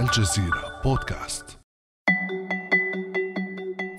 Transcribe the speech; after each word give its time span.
الجزيرة 0.00 0.80
بودكاست. 0.84 1.44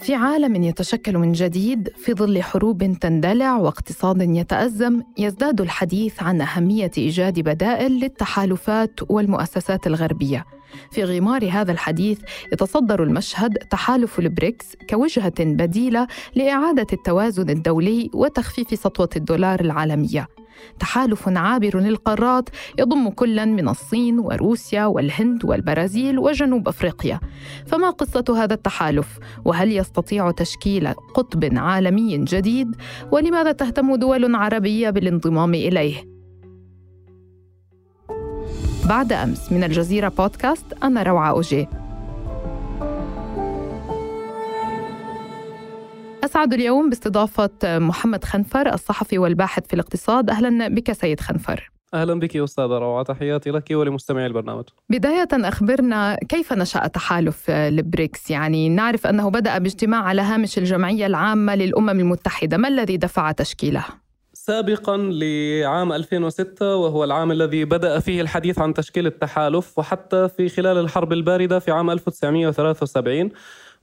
في 0.01 0.15
عالم 0.15 0.63
يتشكل 0.63 1.17
من 1.17 1.31
جديد 1.31 1.89
في 1.95 2.13
ظل 2.13 2.43
حروب 2.43 2.97
تندلع 3.01 3.57
واقتصاد 3.57 4.21
يتأزم 4.21 5.01
يزداد 5.17 5.61
الحديث 5.61 6.23
عن 6.23 6.41
أهمية 6.41 6.91
إيجاد 6.97 7.39
بدائل 7.39 7.91
للتحالفات 7.91 8.99
والمؤسسات 9.09 9.87
الغربية. 9.87 10.45
في 10.91 11.03
غمار 11.03 11.49
هذا 11.51 11.71
الحديث 11.71 12.19
يتصدر 12.53 13.03
المشهد 13.03 13.53
تحالف 13.53 14.19
البريكس 14.19 14.65
كوجهة 14.89 15.33
بديلة 15.39 16.07
لإعادة 16.35 16.87
التوازن 16.93 17.49
الدولي 17.49 18.09
وتخفيف 18.13 18.79
سطوة 18.79 19.09
الدولار 19.15 19.59
العالمية. 19.59 20.27
تحالف 20.79 21.29
عابر 21.29 21.79
للقارات 21.79 22.49
يضم 22.79 23.09
كلا 23.09 23.45
من 23.45 23.69
الصين 23.69 24.19
وروسيا 24.19 24.85
والهند 24.85 25.45
والبرازيل 25.45 26.19
وجنوب 26.19 26.67
أفريقيا. 26.67 27.19
فما 27.67 27.89
قصة 27.89 28.43
هذا 28.43 28.53
التحالف؟ 28.53 29.19
وهل 29.45 29.71
يستطيع 29.77 30.31
تشكيل 30.31 30.93
قطب 30.93 31.49
عالمي 31.53 32.17
جديد؟ 32.17 32.75
ولماذا 33.11 33.51
تهتم 33.51 33.95
دول 33.95 34.35
عربية 34.35 34.89
بالانضمام 34.89 35.53
إليه؟ 35.53 36.10
بعد 38.91 39.13
أمس 39.13 39.51
من 39.51 39.63
الجزيرة 39.63 40.09
بودكاست 40.09 40.65
أنا 40.83 41.03
روعة 41.03 41.29
اوجيه 41.29 41.69
أسعد 46.23 46.53
اليوم 46.53 46.89
باستضافة 46.89 47.49
محمد 47.63 48.23
خنفر 48.23 48.73
الصحفي 48.73 49.17
والباحث 49.17 49.67
في 49.67 49.73
الاقتصاد 49.73 50.29
أهلا 50.29 50.67
بك 50.67 50.91
سيد 50.91 51.19
خنفر 51.19 51.71
أهلا 51.93 52.19
بك 52.19 52.37
أستاذة 52.37 52.77
روعة 52.77 53.03
تحياتي 53.03 53.51
لك 53.51 53.71
ولمستمعي 53.71 54.25
البرنامج. 54.25 54.63
بداية 54.89 55.27
أخبرنا 55.33 56.15
كيف 56.29 56.53
نشأ 56.53 56.87
تحالف 56.87 57.49
البريكس؟ 57.49 58.31
يعني 58.31 58.69
نعرف 58.69 59.07
أنه 59.07 59.29
بدأ 59.29 59.57
باجتماع 59.57 60.03
على 60.03 60.21
هامش 60.21 60.57
الجمعية 60.57 61.05
العامة 61.05 61.55
للأمم 61.55 61.89
المتحدة، 61.89 62.57
ما 62.57 62.67
الذي 62.67 62.97
دفع 62.97 63.31
تشكيله؟ 63.31 63.85
سابقا 64.45 64.97
لعام 64.97 65.93
2006 65.93 66.75
وهو 66.75 67.03
العام 67.03 67.31
الذي 67.31 67.65
بدأ 67.65 67.99
فيه 67.99 68.21
الحديث 68.21 68.59
عن 68.59 68.73
تشكيل 68.73 69.07
التحالف 69.07 69.79
وحتى 69.79 70.29
في 70.29 70.49
خلال 70.49 70.77
الحرب 70.77 71.13
الباردة 71.13 71.59
في 71.59 71.71
عام 71.71 71.89
1973 71.89 73.29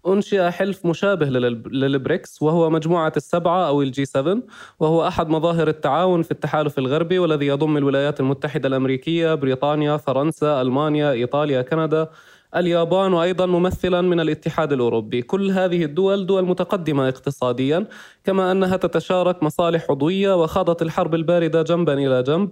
أنشئ 0.06 0.50
حلف 0.50 0.86
مشابه 0.86 1.26
للبريكس 1.26 2.42
وهو 2.42 2.70
مجموعة 2.70 3.12
السبعة 3.16 3.68
أو 3.68 3.82
ال 3.82 3.93
G 3.93 4.04
7 4.04 4.38
وهو 4.80 5.06
أحد 5.06 5.28
مظاهر 5.28 5.68
التعاون 5.68 6.22
في 6.22 6.30
التحالف 6.30 6.78
الغربي 6.78 7.18
والذي 7.18 7.46
يضم 7.46 7.76
الولايات 7.76 8.20
المتحدة 8.20 8.68
الأمريكية، 8.68 9.34
بريطانيا، 9.34 9.96
فرنسا، 9.96 10.60
ألمانيا، 10.62 11.12
إيطاليا، 11.12 11.62
كندا، 11.62 12.08
اليابان 12.56 13.12
وأيضا 13.12 13.46
ممثلا 13.46 14.00
من 14.00 14.20
الاتحاد 14.20 14.72
الأوروبي، 14.72 15.22
كل 15.22 15.50
هذه 15.50 15.84
الدول 15.84 16.26
دول 16.26 16.44
متقدمة 16.44 17.08
اقتصاديا 17.08 17.86
كما 18.24 18.52
أنها 18.52 18.76
تتشارك 18.76 19.42
مصالح 19.42 19.86
عضوية 19.90 20.42
وخاضت 20.42 20.82
الحرب 20.82 21.14
الباردة 21.14 21.62
جنبا 21.62 21.94
إلى 21.94 22.22
جنب. 22.22 22.50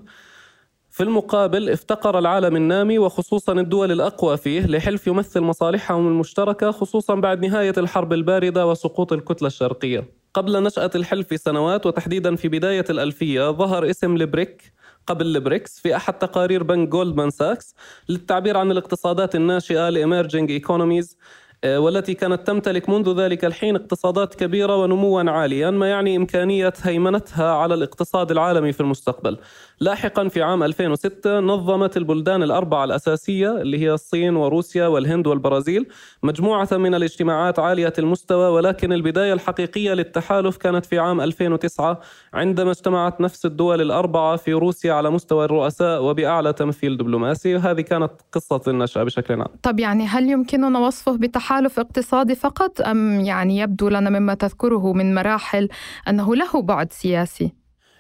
في 0.91 1.03
المقابل 1.03 1.71
افتقر 1.71 2.19
العالم 2.19 2.57
النامي 2.57 2.99
وخصوصا 2.99 3.53
الدول 3.53 3.93
الأقوى 3.93 4.37
فيه 4.37 4.67
لحلف 4.67 5.07
يمثل 5.07 5.41
مصالحهم 5.41 6.09
المشتركة 6.09 6.71
خصوصا 6.71 7.15
بعد 7.15 7.45
نهاية 7.47 7.75
الحرب 7.79 8.13
الباردة 8.13 8.67
وسقوط 8.67 9.13
الكتلة 9.13 9.47
الشرقية. 9.47 10.05
قبل 10.35 10.63
نشأة 10.63 10.91
الحلف 10.95 11.33
بسنوات 11.35 11.87
وتحديدا 11.87 12.37
في 12.37 12.49
بداية 12.49 12.85
الألفية 12.91 13.51
ظهر 13.51 13.91
اسم 13.91 14.17
البريك 14.17 14.73
قبل 15.07 15.27
البريكس 15.37 15.81
في 15.81 15.97
أحد 15.97 16.19
تقارير 16.19 16.63
بنك 16.63 16.89
جولدمان 16.89 17.31
ساكس 17.31 17.75
للتعبير 18.09 18.57
عن 18.57 18.71
الاقتصادات 18.71 19.35
الناشئة 19.35 19.89
ال 19.89 19.96
emerging 19.96 20.51
economies 20.51 21.17
آه، 21.17 21.21
والتي 21.65 22.15
كانت 22.15 22.47
تمتلك 22.47 22.89
منذ 22.89 23.21
ذلك 23.21 23.45
الحين 23.45 23.77
اقتصادات 23.77 24.35
كبيرة 24.35 24.77
ونموا 24.77 25.31
عاليا 25.31 25.71
ما 25.71 25.91
يعني 25.91 26.17
إمكانية 26.17 26.73
هيمنتها 26.83 27.53
على 27.53 27.75
الاقتصاد 27.75 28.31
العالمي 28.31 28.73
في 28.73 28.81
المستقبل. 28.81 29.39
لاحقا 29.81 30.29
في 30.29 30.43
عام 30.43 30.63
2006 30.63 31.41
نظمت 31.41 31.97
البلدان 31.97 32.43
الأربعة 32.43 32.85
الأساسية 32.85 33.51
اللي 33.57 33.79
هي 33.79 33.93
الصين 33.93 34.37
وروسيا 34.37 34.87
والهند 34.87 35.27
والبرازيل 35.27 35.87
مجموعة 36.23 36.69
من 36.73 36.95
الاجتماعات 36.95 37.59
عالية 37.59 37.93
المستوى 37.99 38.49
ولكن 38.49 38.93
البداية 38.93 39.33
الحقيقية 39.33 39.95
للتحالف 39.95 40.57
كانت 40.57 40.87
في 40.87 40.99
عام 40.99 41.21
2009 41.21 42.01
عندما 42.35 42.71
اجتمعت 42.71 43.21
نفس 43.21 43.47
الدول 43.47 43.81
الأربعة 43.81 44.37
في 44.37 44.53
روسيا 44.53 44.93
على 44.93 45.11
مستوى 45.11 45.45
الرؤساء 45.45 46.03
وبأعلى 46.03 46.53
تمثيل 46.53 46.97
دبلوماسي. 46.97 47.55
وهذه 47.55 47.81
كانت 47.81 48.11
قصة 48.33 48.61
النشأة 48.69 49.03
بشكل 49.03 49.35
عام. 49.35 49.49
طب 49.63 49.81
يعني 49.81 50.07
هل 50.07 50.31
يمكننا 50.31 50.79
وصفه 50.79 51.17
بتحالف 51.17 51.46
اقتصادي 51.79 52.35
فقط 52.35 52.81
أم 52.81 53.21
يعني 53.21 53.59
يبدو 53.59 53.89
لنا 53.89 54.11
مما 54.11 54.35
تذكره 54.35 54.93
من 54.93 55.15
مراحل 55.15 55.69
أنه 56.09 56.35
له 56.35 56.63
بعد 56.63 56.93
سياسي؟ 56.93 57.53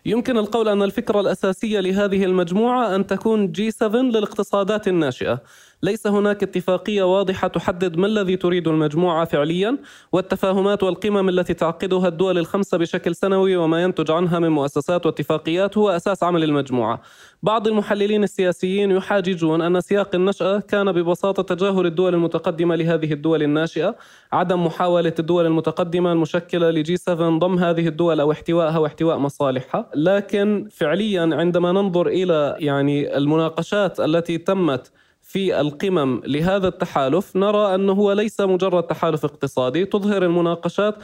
يمكن 0.07 0.37
القول 0.39 0.69
أن 0.69 0.83
الفكرة 0.83 1.21
الأساسية 1.21 1.81
لهذه 1.81 2.25
المجموعة 2.25 2.95
أن 2.95 3.07
تكون 3.07 3.53
جي 3.53 3.71
7 3.71 4.03
للاقتصادات 4.03 4.89
الناشئة 4.89 5.43
ليس 5.83 6.07
هناك 6.07 6.43
اتفاقية 6.43 7.03
واضحة 7.03 7.49
تحدد 7.49 7.97
ما 7.97 8.07
الذي 8.07 8.37
تريد 8.37 8.69
المجموعة 8.69 9.25
فعليا 9.25 9.79
والتفاهمات 10.13 10.83
والقمم 10.83 11.29
التي 11.29 11.55
تعقدها 11.55 12.09
الدول 12.09 12.39
الخمسة 12.39 12.79
بشكل 12.79 13.15
سنوي 13.15 13.57
وما 13.57 13.83
ينتج 13.83 14.11
عنها 14.11 14.39
من 14.39 14.49
مؤسسات 14.49 15.07
واتفاقيات 15.07 15.79
هو 15.79 15.91
أساس 15.91 16.23
عمل 16.23 16.45
المجموعة. 16.45 17.03
بعض 17.43 17.69
المحللين 17.69 18.25
السياسيين 18.25 18.91
يحاججون 18.91 19.63
أن 19.63 19.81
سياق 19.81 20.15
النشأة 20.15 20.59
كان 20.59 20.93
ببساطة 20.93 21.55
تجاهل 21.55 21.87
الدول 21.87 22.15
المتقدمة 22.15 22.77
لهذه 22.77 23.13
الدول 23.13 23.43
الناشئة 23.43 23.97
عدم 24.33 24.67
محاولة 24.67 25.15
الدول 25.19 25.47
المتقدمة 25.47 26.13
المشكلة 26.13 26.71
لجي 26.71 26.97
7 26.97 27.39
ضم 27.39 27.59
هذه 27.59 27.89
الدول 27.89 28.21
أو 28.21 28.33
احتوائها 28.33 28.79
واحتواء 28.79 29.19
مصالحها. 29.19 29.91
لكن 29.95 30.69
فعليا 30.71 31.31
عندما 31.33 31.73
ننظر 31.73 32.07
إلى 32.07 32.57
يعني 32.59 33.17
المناقشات 33.17 34.01
التي 34.01 34.39
تمت 34.39 34.93
في 35.27 35.61
القمم 35.61 36.21
لهذا 36.25 36.69
التحالف 36.69 37.37
نرى 37.37 37.75
أنه 37.75 37.93
هو 37.93 38.13
ليس 38.13 38.41
مجرد 38.41 38.83
تحالف 38.83 39.25
اقتصادي 39.25 39.85
تظهر 39.85 40.23
المناقشات 40.23 40.95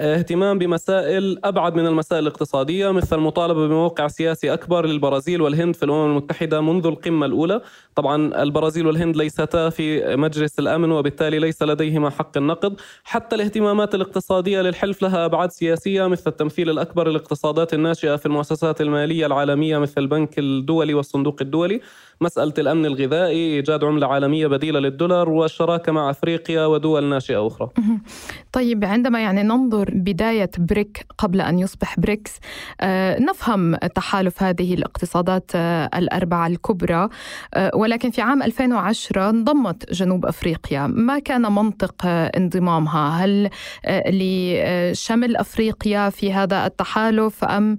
اهتمام 0.00 0.58
بمسائل 0.58 1.38
أبعد 1.44 1.74
من 1.74 1.86
المسائل 1.86 2.22
الاقتصادية 2.22 2.90
مثل 2.90 3.16
المطالبة 3.16 3.68
بموقع 3.68 4.08
سياسي 4.08 4.52
أكبر 4.52 4.86
للبرازيل 4.86 5.42
والهند 5.42 5.76
في 5.76 5.84
الأمم 5.84 6.10
المتحدة 6.10 6.60
منذ 6.60 6.86
القمة 6.86 7.26
الأولى، 7.26 7.60
طبعا 7.94 8.42
البرازيل 8.42 8.86
والهند 8.86 9.16
ليستا 9.16 9.70
في 9.70 10.16
مجلس 10.16 10.58
الأمن 10.58 10.92
وبالتالي 10.92 11.38
ليس 11.38 11.62
لديهما 11.62 12.10
حق 12.10 12.36
النقد، 12.36 12.80
حتى 13.04 13.36
الاهتمامات 13.36 13.94
الاقتصادية 13.94 14.60
للحلف 14.60 15.02
لها 15.02 15.24
أبعاد 15.24 15.50
سياسية 15.50 16.06
مثل 16.06 16.30
التمثيل 16.30 16.70
الأكبر 16.70 17.08
للاقتصادات 17.08 17.74
الناشئة 17.74 18.16
في 18.16 18.26
المؤسسات 18.26 18.80
المالية 18.80 19.26
العالمية 19.26 19.78
مثل 19.78 20.00
البنك 20.00 20.38
الدولي 20.38 20.94
والصندوق 20.94 21.36
الدولي، 21.40 21.80
مسألة 22.20 22.54
الأمن 22.58 22.86
الغذائي، 22.86 23.56
إيجاد 23.56 23.84
عملة 23.84 24.06
عالمية 24.06 24.46
بديلة 24.46 24.80
للدولار 24.80 25.28
والشراكة 25.28 25.92
مع 25.92 26.10
أفريقيا 26.10 26.66
ودول 26.66 27.04
ناشئة 27.04 27.46
أخرى. 27.46 27.68
طيب 28.52 28.84
عندما 28.84 29.20
يعني 29.20 29.42
ننظر 29.42 29.89
بداية 29.94 30.50
بريك 30.58 31.06
قبل 31.18 31.40
أن 31.40 31.58
يصبح 31.58 32.00
بريكس. 32.00 32.38
آه، 32.80 33.18
نفهم 33.20 33.76
تحالف 33.76 34.42
هذه 34.42 34.74
الاقتصادات 34.74 35.50
آه، 35.54 35.90
الأربعة 35.94 36.46
الكبرى. 36.46 37.08
آه، 37.54 37.70
ولكن 37.74 38.10
في 38.10 38.20
عام 38.20 38.42
2010 38.42 39.30
انضمت 39.30 39.92
جنوب 39.92 40.26
أفريقيا. 40.26 40.86
ما 40.86 41.18
كان 41.18 41.42
منطق 41.52 42.06
انضمامها؟ 42.06 43.24
هل 43.24 43.50
لشمل 43.86 45.36
أفريقيا 45.36 46.10
في 46.10 46.32
هذا 46.32 46.66
التحالف 46.66 47.44
أم 47.44 47.76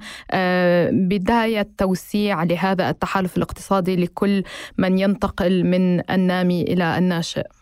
بداية 0.92 1.68
توسيع 1.78 2.44
لهذا 2.44 2.90
التحالف 2.90 3.38
الاقتصادي 3.38 3.96
لكل 3.96 4.44
من 4.78 5.00
ينتقل 5.00 5.64
من 5.64 6.12
النامي 6.12 6.62
إلى 6.62 6.98
الناشئ؟ 6.98 7.61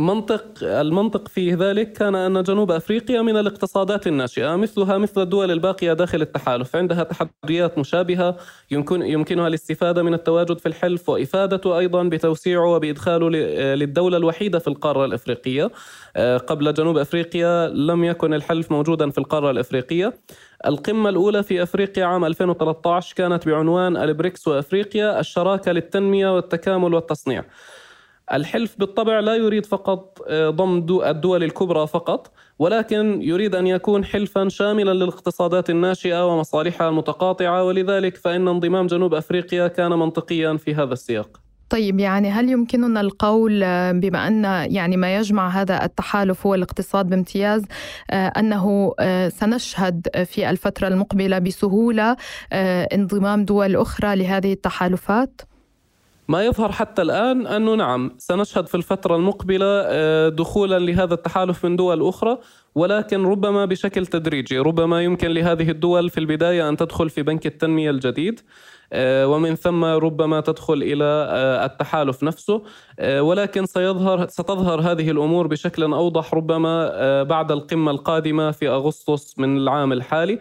منطق 0.00 0.44
المنطق 0.62 1.28
في 1.28 1.54
ذلك 1.54 1.92
كان 1.92 2.14
أن 2.14 2.42
جنوب 2.42 2.70
أفريقيا 2.70 3.22
من 3.22 3.36
الاقتصادات 3.36 4.06
الناشئة 4.06 4.56
مثلها 4.56 4.98
مثل 4.98 5.22
الدول 5.22 5.50
الباقية 5.50 5.92
داخل 5.92 6.22
التحالف. 6.22 6.76
عندها 6.76 7.02
تحديات 7.02 7.78
مشابهة 7.78 8.36
يمكن 8.70 9.02
يمكنها 9.02 9.48
الاستفادة 9.48 10.02
من 10.02 10.14
التواجد 10.14 10.58
في 10.58 10.66
الحلف 10.66 11.08
وإفادته 11.08 11.78
أيضا 11.78 12.02
بتوسيعه 12.02 12.66
وبإدخاله 12.66 13.28
للدولة 13.74 14.16
الوحيدة 14.16 14.58
في 14.58 14.68
القارة 14.68 15.04
الإفريقية. 15.04 15.70
آه، 16.16 16.36
قبل 16.36 16.74
جنوب 16.74 16.98
أفريقيا 16.98 17.68
لم 17.68 18.04
يكن 18.04 18.34
الحلف 18.34 18.70
موجودا 18.72 19.10
في 19.10 19.18
القارة 19.18 19.50
الإفريقية. 19.50 20.14
القمة 20.66 21.08
الأولى 21.10 21.42
في 21.42 21.62
أفريقيا 21.62 22.04
عام 22.04 22.24
2013 22.24 23.14
كانت 23.16 23.48
بعنوان 23.48 23.96
البريكس 23.96 24.48
وأفريقيا 24.48 25.20
الشراكة 25.20 25.72
للتنمية 25.72 26.34
والتكامل 26.34 26.94
والتصنيع. 26.94 27.44
الحلف 28.32 28.76
بالطبع 28.78 29.20
لا 29.20 29.34
يريد 29.34 29.66
فقط 29.66 30.18
آه، 30.28 30.50
ضم 30.50 30.76
الدول 31.04 31.44
الكبرى 31.44 31.86
فقط 31.86 32.32
ولكن 32.58 33.22
يريد 33.22 33.54
أن 33.54 33.66
يكون 33.66 34.04
حلفا 34.04 34.48
شاملا 34.48 34.90
للاقتصادات 34.94 35.70
الناشئة 35.70 36.26
ومصالحها 36.26 36.88
المتقاطعة 36.88 37.64
ولذلك 37.64 38.16
فإن 38.16 38.48
انضمام 38.48 38.86
جنوب 38.86 39.14
أفريقيا 39.14 39.68
كان 39.68 39.90
منطقيا 39.90 40.56
في 40.56 40.74
هذا 40.74 40.92
السياق. 40.92 41.40
طيب 41.70 42.00
يعني 42.00 42.30
هل 42.30 42.50
يمكننا 42.50 43.00
القول 43.00 43.60
بما 44.00 44.28
أن 44.28 44.44
يعني 44.72 44.96
ما 44.96 45.16
يجمع 45.16 45.48
هذا 45.48 45.84
التحالف 45.84 46.46
هو 46.46 46.54
الاقتصاد 46.54 47.08
بامتياز 47.08 47.64
أنه 48.10 48.94
سنشهد 49.28 50.08
في 50.24 50.50
الفترة 50.50 50.88
المقبلة 50.88 51.38
بسهولة 51.38 52.16
انضمام 52.92 53.44
دول 53.44 53.76
أخرى 53.76 54.16
لهذه 54.16 54.52
التحالفات؟ 54.52 55.40
ما 56.30 56.44
يظهر 56.44 56.72
حتى 56.72 57.02
الآن 57.02 57.46
أنه 57.46 57.74
نعم 57.74 58.14
سنشهد 58.18 58.66
في 58.66 58.74
الفترة 58.74 59.16
المقبلة 59.16 59.66
آه، 59.66 60.28
دخولا 60.28 60.78
لهذا 60.78 61.14
التحالف 61.14 61.66
من 61.66 61.76
دول 61.76 62.08
أخرى 62.08 62.38
ولكن 62.74 63.26
ربما 63.26 63.64
بشكل 63.64 64.06
تدريجي 64.06 64.58
ربما 64.58 65.02
يمكن 65.02 65.28
لهذه 65.28 65.70
الدول 65.70 66.10
في 66.10 66.18
البداية 66.18 66.68
أن 66.68 66.76
تدخل 66.76 67.10
في 67.10 67.22
بنك 67.22 67.46
التنمية 67.46 67.90
الجديد 67.90 68.40
آه، 68.92 69.28
ومن 69.28 69.54
ثم 69.54 69.84
ربما 69.84 70.40
تدخل 70.40 70.82
إلى 70.82 71.04
آه، 71.04 71.64
التحالف 71.64 72.22
نفسه 72.22 72.62
ولكن 73.02 73.66
سيظهر 73.66 74.26
ستظهر 74.28 74.80
هذه 74.80 75.10
الأمور 75.10 75.46
بشكل 75.46 75.82
أوضح 75.82 76.34
ربما 76.34 77.22
بعد 77.22 77.52
القمة 77.52 77.90
القادمة 77.90 78.50
في 78.50 78.68
أغسطس 78.68 79.38
من 79.38 79.56
العام 79.56 79.92
الحالي 79.92 80.38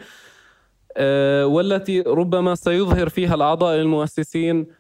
والتي 1.46 2.02
ربما 2.02 2.56
سيظهر 2.56 3.10
فيها 3.10 3.36
الأعضاء 3.36 3.76
المؤسسين 3.76 4.79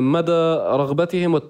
مدى 0.00 0.56
رغبتهم 0.82 1.40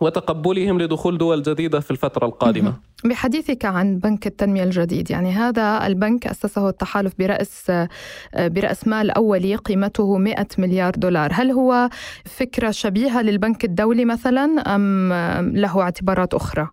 وتقبلهم 0.00 0.80
لدخول 0.80 1.18
دول 1.18 1.42
جديدة 1.42 1.80
في 1.80 1.90
الفترة 1.90 2.26
القادمة. 2.26 2.74
بحديثك 3.04 3.64
عن 3.64 3.98
بنك 3.98 4.26
التنمية 4.26 4.62
الجديد 4.64 5.10
يعني 5.10 5.32
هذا 5.32 5.86
البنك 5.86 6.26
أسسه 6.26 6.68
التحالف 6.68 7.12
برأس 7.18 7.70
آه، 7.70 7.88
برأس 8.34 8.88
مال 8.88 9.10
أولي 9.10 9.56
قيمته 9.56 10.18
100 10.18 10.46
مليار 10.58 10.92
دولار. 10.96 11.30
هل 11.32 11.50
هو 11.50 11.88
فكرة 12.24 12.70
شبيهة 12.70 13.22
للبنك 13.22 13.64
الدولي 13.64 14.04
مثلا 14.04 14.44
أم 14.74 15.12
له 15.56 15.80
اعتبارات 15.80 16.34
أخرى؟ 16.34 16.68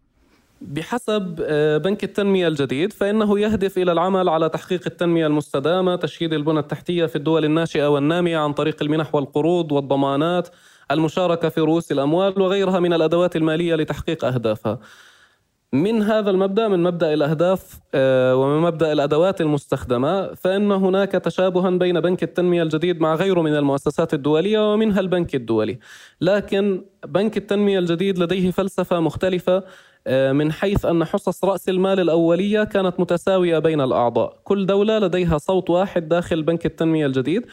بحسب 0.62 1.42
آه، 1.42 1.78
بنك 1.78 2.04
التنمية 2.04 2.48
الجديد 2.48 2.94
فإنه 2.94 3.40
يهدف 3.40 3.78
إلى 3.78 3.92
العمل 3.92 4.30
على 4.30 4.50
تحقيق 4.50 4.82
التنمية 4.86 5.28
المستدامة 5.28 5.96
تشييد 5.96 6.34
البنى 6.34 6.60
التحتية 6.60 7.06
في 7.06 7.16
الدول 7.16 7.46
الناشئة 7.46 7.88
والنامية 7.88 8.38
عن 8.38 8.54
طريق 8.54 8.84
المنح 8.84 9.16
والقروض 9.16 9.72
والضمانات 9.72 10.50
المشاركة 10.92 11.50
في 11.50 11.62
رؤوس 11.62 11.92
الأموال 11.92 12.42
وغيرها 12.42 12.80
من 12.80 12.94
الأدوات 12.94 13.36
المالية 13.36 13.76
لتحقيق 13.76 14.26
أهدافها. 14.26 14.80
من 15.74 16.04
هذا 16.04 16.30
المبدأ 16.30 16.68
من 16.68 16.84
مبدأ 16.84 17.14
الأهداف 17.14 17.80
آه، 17.94 18.36
ومن 18.36 18.62
مبدأ 18.62 18.92
الأدوات 18.94 19.42
المستخدمة 19.42 20.34
فإن 20.34 20.72
هناك 20.72 21.12
تشابها 21.12 21.70
بين 21.70 22.00
بنك 22.00 22.24
التنمية 22.24 22.64
الجديد 22.64 23.02
مع 23.02 23.16
غيره 23.16 23.42
من 23.42 23.56
المؤسسات 23.56 24.14
الدولية 24.14 24.74
ومنها 24.74 25.00
البنك 25.00 25.36
الدولي. 25.36 25.80
لكن 26.22 26.82
بنك 27.08 27.38
التنمية 27.38 27.80
الجديد 27.80 28.20
لديه 28.20 28.52
فلسفة 28.52 29.00
مختلفة 29.00 29.64
آه، 30.08 30.32
من 30.32 30.52
حيث 30.52 30.86
أن 30.86 31.06
حصص 31.06 31.44
رأس 31.44 31.70
المال 31.70 32.00
الأولية 32.00 32.64
كانت 32.64 33.00
متساوية 33.00 33.60
بين 33.60 33.82
الأعضاء. 33.82 34.40
كل 34.44 34.66
دولة 34.66 35.00
لديها 35.00 35.38
صوت 35.38 35.70
واحد 35.70 36.08
داخل 36.10 36.44
بنك 36.44 36.66
التنمية 36.66 37.06
الجديد. 37.06 37.46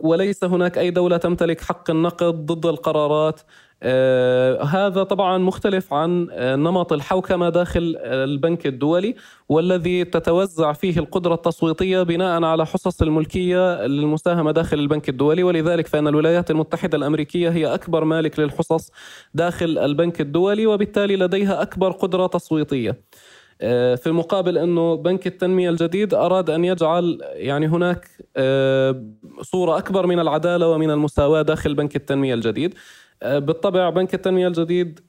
وليس 0.00 0.44
هناك 0.44 0.78
أي 0.78 0.90
دولة 0.90 1.16
تمتلك 1.16 1.60
حق 1.60 1.90
النقد 1.90 2.46
ضد 2.46 2.66
القرارات 2.66 3.40
آه 3.84 4.62
هذا 4.62 5.02
طبعا 5.02 5.38
مختلف 5.38 5.92
عن 5.94 6.28
آه 6.30 6.56
نمط 6.56 6.92
الحوكمة 6.92 7.48
داخل 7.48 7.96
البنك 8.00 8.66
الدولي 8.66 9.14
والذي 9.48 10.04
تتوزع 10.04 10.72
فيه 10.72 10.98
القدرة 10.98 11.34
التصويتية 11.34 12.02
بناء 12.02 12.44
على 12.44 12.66
حصص 12.66 13.02
الملكية 13.02 13.86
للمساهمه 13.86 14.50
داخل 14.52 14.78
البنك 14.78 15.08
الدولي 15.08 15.42
ولذلك 15.42 15.86
فإن 15.86 16.08
الولايات 16.08 16.50
المتحدة 16.50 16.98
الأمريكية 16.98 17.50
هي 17.50 17.74
أكبر 17.74 18.04
مالك 18.04 18.38
للحصص 18.38 18.90
داخل 19.34 19.78
البنك 19.78 20.20
الدولي 20.20 20.66
وبالتالي 20.66 21.16
لديها 21.16 21.62
أكبر 21.62 21.90
قدرة 21.92 22.26
تصويتية. 22.26 23.00
آه، 23.62 23.94
في 23.94 24.06
المقابل 24.06 24.58
إنه 24.58 24.94
بنك 24.94 25.26
التنمية 25.26 25.70
الجديد 25.70 26.14
أراد 26.14 26.50
أن 26.50 26.64
يجعل 26.64 27.18
يعني 27.22 27.66
هناك 27.66 28.08
آه، 28.36 29.04
صورة 29.42 29.78
أكبر 29.78 30.06
من 30.06 30.18
العدالة 30.20 30.68
ومن 30.68 30.90
المساواة 30.90 31.42
داخل 31.42 31.74
بنك 31.74 31.96
التنمية 31.96 32.34
الجديد. 32.34 32.74
آه، 33.22 33.38
بالطبع 33.38 33.90
بنك 33.90 34.14
التنمية 34.14 34.48
الجديد 34.48 35.00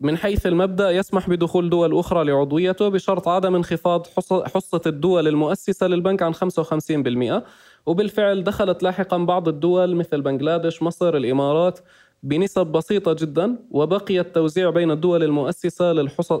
من 0.00 0.16
حيث 0.16 0.46
المبدأ 0.46 0.90
يسمح 0.90 1.30
بدخول 1.30 1.70
دول 1.70 1.98
أخرى 1.98 2.24
لعضويته 2.24 2.88
بشرط 2.88 3.28
عدم 3.28 3.54
انخفاض 3.54 4.06
حصة 4.30 4.80
الدول 4.86 5.28
المؤسسة 5.28 5.86
للبنك 5.86 6.22
عن 6.22 6.34
55% 6.34 7.42
وبالفعل 7.86 8.44
دخلت 8.44 8.82
لاحقا 8.82 9.18
بعض 9.18 9.48
الدول 9.48 9.96
مثل 9.96 10.20
بنغلاديش 10.20 10.82
مصر 10.82 11.16
الإمارات. 11.16 11.80
بنسب 12.24 12.66
بسيطة 12.66 13.12
جدا 13.12 13.56
وبقي 13.70 14.20
التوزيع 14.20 14.70
بين 14.70 14.90
الدول 14.90 15.22
المؤسسة 15.22 15.92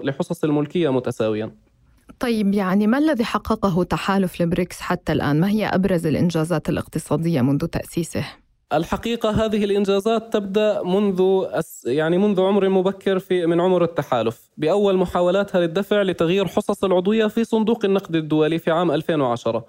لحصص 0.02 0.44
الملكية 0.44 0.92
متساويا 0.92 1.50
طيب 2.20 2.54
يعني 2.54 2.86
ما 2.86 2.98
الذي 2.98 3.24
حققه 3.24 3.84
تحالف 3.84 4.40
البريكس 4.40 4.80
حتى 4.80 5.12
الآن؟ 5.12 5.40
ما 5.40 5.48
هي 5.48 5.66
أبرز 5.66 6.06
الإنجازات 6.06 6.68
الاقتصادية 6.68 7.40
منذ 7.40 7.66
تأسيسه؟ 7.66 8.24
الحقيقة 8.72 9.44
هذه 9.44 9.64
الإنجازات 9.64 10.32
تبدأ 10.32 10.82
منذ 10.82 11.42
يعني 11.86 12.18
منذ 12.18 12.40
عمر 12.40 12.68
مبكر 12.68 13.18
في 13.18 13.46
من 13.46 13.60
عمر 13.60 13.84
التحالف 13.84 14.50
بأول 14.56 14.96
محاولاتها 14.96 15.60
للدفع 15.60 16.02
لتغيير 16.02 16.46
حصص 16.46 16.84
العضوية 16.84 17.26
في 17.26 17.44
صندوق 17.44 17.84
النقد 17.84 18.16
الدولي 18.16 18.58
في 18.58 18.70
عام 18.70 18.90
2010 18.90 19.58
آه، 19.58 19.64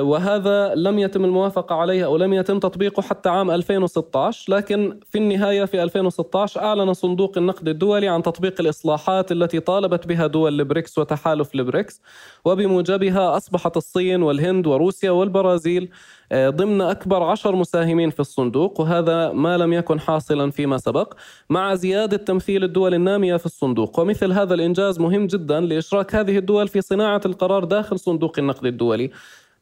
وهذا 0.00 0.74
لم 0.74 0.98
يتم 0.98 1.24
الموافقة 1.24 1.74
عليه 1.74 2.04
أو 2.04 2.16
لم 2.16 2.32
يتم 2.32 2.58
تطبيقه 2.58 3.02
حتى 3.02 3.28
عام 3.28 3.50
2016 3.50 4.52
لكن 4.52 5.00
في 5.10 5.18
النهاية 5.18 5.64
في 5.64 5.82
2016 5.82 6.60
أعلن 6.60 6.94
صندوق 6.94 7.38
النقد 7.38 7.68
الدولي 7.68 8.08
عن 8.08 8.22
تطبيق 8.22 8.60
الإصلاحات 8.60 9.32
التي 9.32 9.60
طالبت 9.60 10.06
بها 10.06 10.26
دول 10.26 10.60
البريكس 10.60 10.98
وتحالف 10.98 11.54
البريكس 11.54 12.00
وبموجبها 12.44 13.36
أصبحت 13.36 13.76
الصين 13.76 14.22
والهند 14.22 14.66
وروسيا 14.66 15.10
والبرازيل 15.10 15.90
آه، 16.32 16.50
ضمن 16.50 16.80
أكبر 16.80 17.22
عشر 17.22 17.56
مساهمين 17.56 18.10
في 18.10 18.20
الصندوق 18.20 18.80
وهذا 18.80 19.32
ما 19.32 19.58
لم 19.58 19.72
يكن 19.72 20.00
حاصلا 20.00 20.50
فيما 20.50 20.78
سبق 20.78 21.14
مع 21.50 21.74
زيادة 21.74 22.16
تمثيل 22.16 22.64
الدول 22.64 22.94
النامية 22.94 23.36
في 23.36 23.46
الصندوق. 23.46 24.00
ومثل 24.00 24.32
هذا 24.32 24.54
الإنجاز 24.54 25.00
مهم 25.00 25.26
جدا 25.26 25.60
لإشراك 25.60 26.14
هذه 26.14 26.38
الدول 26.38 26.68
في 26.68 26.80
صناعة 26.80 27.20
القرار 27.26 27.64
داخل 27.64 27.98
صندوق 27.98 28.38
النقد 28.38 28.66
الدولي. 28.66 29.10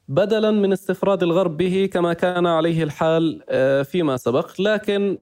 بدلا 0.09 0.51
من 0.51 0.73
استفراد 0.73 1.23
الغرب 1.23 1.57
به 1.57 1.89
كما 1.93 2.13
كان 2.13 2.47
عليه 2.47 2.83
الحال 2.83 3.43
آه، 3.49 3.83
فيما 3.83 4.17
سبق. 4.17 4.61
لكن 4.61 5.19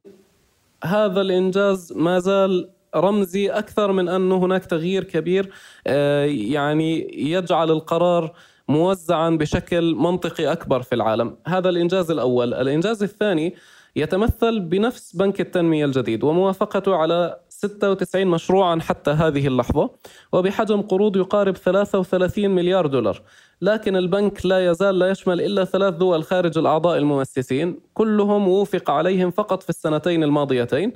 هذا 0.85 1.21
الإنجاز 1.21 1.93
ما 1.97 2.19
زال 2.19 2.71
رمزي 2.97 3.51
أكثر 3.51 3.93
من 3.93 4.09
انه 4.09 4.37
هناك 4.37 4.65
تغيير 4.65 5.05
كبير 5.05 5.51
آه، 5.87 6.25
يعني 6.25 7.21
يجعل 7.31 7.71
القرار 7.71 8.33
موزعا 8.69 9.31
بشكل 9.31 9.95
منطقي 9.95 10.53
أكبر 10.53 10.83
في 10.83 10.95
العالم. 10.95 11.37
هذا 11.47 11.69
الإنجاز 11.69 12.11
الأول. 12.11 12.55
الإنجاز 12.55 13.03
الثاني 13.03 13.55
يتمثل 13.97 14.61
بنفس 14.61 15.17
بنك 15.17 15.41
التنمية 15.41 15.85
الجديد 15.85 16.25
وموافقته 16.25 16.97
على 16.97 17.41
96 17.57 18.27
مشروعا 18.27 18.79
حتى 18.81 19.11
هذه 19.11 19.47
اللحظة 19.47 19.91
وبحجم 20.33 20.83
قروض 20.83 21.17
يقارب 21.17 21.57
33 21.57 22.51
مليار 22.51 22.87
دولار. 22.87 23.23
لكن 23.63 23.97
البنك 23.97 24.47
لا 24.47 24.71
يزال 24.71 24.99
لا 24.99 25.11
يشمل 25.11 25.41
إلا 25.41 25.65
ثلاث 25.65 25.95
دول 25.95 26.25
خارج 26.25 26.59
الأعضاء 26.59 26.99
المؤسسين. 26.99 27.81
كلهم 27.95 28.49
وفق 28.49 28.91
عليهم 28.91 29.31
فقط 29.31 29.63
في 29.63 29.69
السنتين 29.69 30.25
الماضيتين. 30.25 30.93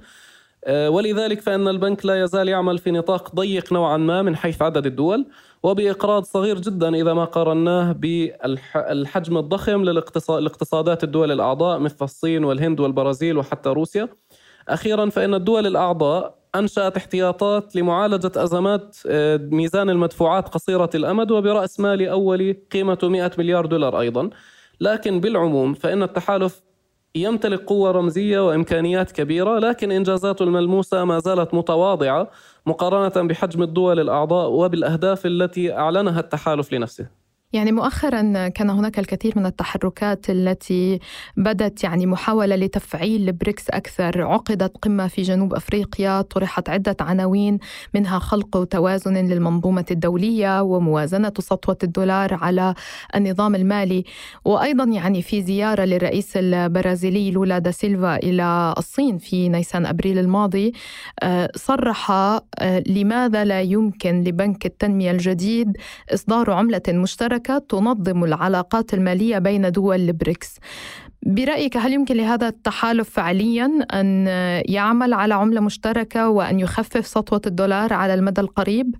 آه، 0.65 0.91
ولذلك 0.91 1.41
فإن 1.41 1.69
البنك 1.69 2.07
لا 2.07 2.23
يزال 2.23 2.49
يعمل 2.49 2.79
في 2.79 2.91
نطاق 2.91 3.35
ضيق 3.35 3.73
نوعا 3.73 3.97
ما 3.97 4.23
من 4.23 4.37
حيث 4.37 4.63
عدد 4.63 4.87
الدول 4.87 5.27
وبإقراض 5.63 6.25
صغير 6.25 6.59
جدا 6.59 6.95
إذا 6.95 7.13
ما 7.15 7.25
قارناه 7.25 7.93
بالحجم 7.93 9.39
الضخم 9.39 9.85
للاقتصادات 9.85 11.05
الدول 11.05 11.33
الأعضاء 11.33 11.79
مثل 11.79 12.05
الصين 12.05 12.45
والهند 12.45 12.81
والبرازيل 12.81 13.39
وحتى 13.39 13.69
روسيا. 13.69 14.09
أخيرا 14.69 15.11
فإن 15.11 15.35
الدول 15.35 15.67
الأعضاء 15.67 16.40
أنشأت 16.55 16.97
احتياطات 16.97 17.77
لمعالجة 17.77 18.33
أزمات 18.37 18.97
آه، 19.07 19.37
ميزان 19.37 19.91
المدفوعات 19.91 20.49
قصيرة 20.49 20.91
الأمد 20.95 21.31
وبرأس 21.31 21.81
مال 21.81 22.09
أولي 22.09 22.53
قيمته 22.73 23.09
100 23.09 23.31
مليار 23.39 23.67
دولار 23.67 24.01
أيضا. 24.01 24.31
لكن 24.81 25.21
بالعموم 25.21 25.75
فإن 25.75 26.03
التحالف 26.03 26.63
يمتلك 27.15 27.65
قوة 27.65 27.91
رمزية 27.91 28.49
وإمكانيات 28.49 29.13
كبيرة 29.13 29.59
لكن 29.59 29.93
إنجازاته 29.93 30.43
الملموسة 30.43 31.05
ما 31.05 31.19
زالت 31.19 31.55
متواضعة 31.55 32.31
مقارنة 32.67 33.29
بحجم 33.29 33.63
الدول 33.63 34.01
الأعضاء 34.01 34.51
وبالأهداف 34.51 35.27
التي 35.27 35.73
أعلنها 35.73 36.21
التحالف 36.21 36.73
لنفسه. 36.73 37.20
يعني 37.53 37.73
مؤخرا 37.73 38.49
كان 38.49 38.71
هناك 38.71 38.99
الكثير 38.99 39.33
من 39.37 39.47
التحركات 39.47 40.31
التي 40.31 41.01
بدت 41.37 41.85
يعني 41.85 42.07
محاولة 42.07 42.57
لتفعيل 42.57 43.29
البريكس 43.29 43.71
أكثر، 43.71 44.23
عقدت 44.23 44.77
قمة 44.83 45.09
في 45.09 45.23
جنوب 45.23 45.55
أفريقيا، 45.55 46.23
طرحت 46.23 46.69
عدة 46.69 46.97
عناوين 47.01 47.59
منها 47.95 48.19
خلق 48.19 48.65
توازن 48.65 49.15
للمنظومة 49.17 49.85
الدولية 49.91 50.63
وموازنة 50.63 51.33
سطوة 51.39 51.79
الدولار 51.83 52.35
على 52.35 52.75
النظام 53.15 53.55
المالي، 53.55 54.05
وأيضا 54.45 54.85
يعني 54.85 55.23
في 55.23 55.43
زيارة 55.43 55.85
للرئيس 55.85 56.37
البرازيلي 56.37 57.31
لولا 57.31 57.59
دا 57.59 57.71
سيلفا 57.71 58.17
إلى 58.17 58.75
الصين 58.79 59.19
في 59.19 59.49
نيسان 59.49 59.87
أبريل 59.87 60.19
الماضي 60.19 60.73
آه، 61.23 61.51
صرح 61.57 62.11
آه، 62.11 62.43
لماذا 62.87 63.45
لا 63.45 63.61
يمكن 63.61 64.25
لبنك 64.25 64.67
التنمية 64.67 65.11
الجديد 65.11 65.77
إصدار 66.15 66.51
عملة 66.51 66.83
مشتركة 66.89 67.40
مشتركة 67.41 67.59
تنظم 67.69 68.25
العلاقات 68.25 68.95
المالية 68.95 69.39
بين 69.39 69.73
دول 69.73 69.97
البريكس 69.97 70.57
برأيك 71.27 71.77
هل 71.77 71.93
يمكن 71.93 72.17
لهذا 72.17 72.49
التحالف 72.49 73.11
فعليا 73.11 73.71
أن 73.93 74.27
يعمل 74.69 75.15
على 75.15 75.35
عملة 75.35 75.61
مشتركة 75.61 76.29
وأن 76.29 76.61
يخفف 76.61 77.07
سطوة 77.07 77.41
الدولار 77.47 77.93
على 77.93 78.15
المدى 78.15 78.41
القريب؟ 78.41 78.95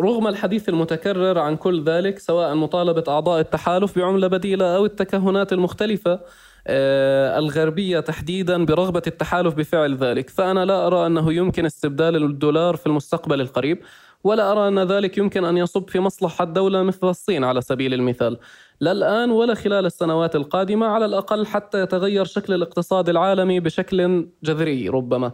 رغم 0.00 0.26
الحديث 0.26 0.68
المتكرر 0.68 1.38
عن 1.38 1.56
كل 1.56 1.84
ذلك 1.84 2.18
سواء 2.18 2.54
مطالبة 2.54 3.04
أعضاء 3.08 3.40
التحالف 3.40 3.98
بعملة 3.98 4.28
بديلة 4.28 4.76
أو 4.76 4.84
التكهنات 4.84 5.52
المختلفة 5.52 6.20
آه، 6.66 7.38
الغربية 7.38 8.00
تحديدا 8.00 8.64
برغبة 8.64 9.02
التحالف 9.06 9.54
بفعل 9.54 9.96
ذلك. 9.96 10.30
فأنا 10.30 10.64
لا 10.64 10.86
أرى 10.86 11.06
أنه 11.06 11.32
يمكن 11.32 11.66
استبدال 11.66 12.16
الدولار 12.16 12.76
في 12.76 12.86
المستقبل 12.86 13.40
القريب. 13.40 13.78
ولا 14.24 14.52
أرى 14.52 14.68
أن 14.68 14.78
ذلك 14.78 15.18
يمكن 15.18 15.44
أن 15.44 15.56
يصب 15.56 15.90
في 15.90 16.00
مصلحة 16.00 16.44
دولة 16.44 16.82
مثل 16.82 17.08
الصين 17.08 17.44
على 17.44 17.60
سبيل 17.60 17.94
المثال. 17.94 18.38
لا 18.80 18.92
الآن 18.92 19.30
ولا 19.30 19.54
خلال 19.54 19.86
السنوات 19.86 20.36
القادمة 20.36 20.86
على 20.86 21.04
الأقل 21.04 21.46
حتى 21.46 21.80
يتغير 21.80 22.24
شكل 22.24 22.54
الاقتصاد 22.54 23.08
العالمي 23.08 23.60
بشكل 23.60 24.28
جذري 24.42 24.88
ربما. 24.88 25.32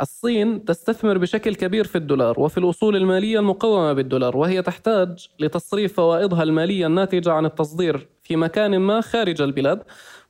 الصين 0.00 0.64
تستثمر 0.64 1.18
بشكل 1.18 1.54
كبير 1.54 1.84
في 1.84 1.98
الدولار 1.98 2.40
وفي 2.40 2.58
الأصول 2.58 2.96
المالية 2.96 3.38
المقومة 3.38 3.92
بالدولار 3.92 4.36
وهي 4.36 4.62
تحتاج 4.62 5.28
لتصريف 5.40 5.92
فوائدها 5.92 6.42
المالية 6.42 6.86
الناتجة 6.86 7.32
عن 7.32 7.46
التصدير 7.46 8.08
في 8.22 8.36
مكان 8.36 8.78
ما 8.78 9.00
خارج 9.00 9.42
البلاد 9.42 9.82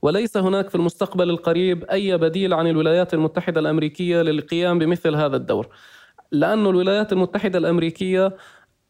وليس 0.02 0.37
هناك 0.37 0.69
في 0.69 0.75
المستقبل 0.75 1.31
القريب 1.31 1.85
أي 1.85 2.17
بديل 2.19 2.55
عن 2.55 2.67
الولايات 2.67 3.14
المتحدة 3.14 3.61
الأمريكية 3.61 4.23
للقيام 4.23 4.78
بمثل 4.78 5.14
هذا 5.14 5.37
الدور. 5.37 5.69
لأن 6.32 6.66
الولايات 6.66 7.12
المتحدة 7.12 7.58
الأمريكية 7.58 8.37